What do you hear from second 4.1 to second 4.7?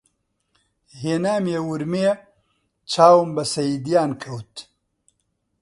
کەوت